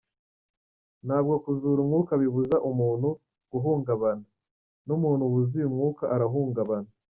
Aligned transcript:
Ntabwo 1.05 1.33
kuzura 1.43 1.79
umwuka 1.81 2.11
bibuza 2.21 2.55
umuntu 2.69 3.09
guhungabana, 3.51 4.25
n’umuntu 4.87 5.23
wuzuye 5.31 5.65
umwuka 5.71 6.03
arahungabana. 6.15 6.89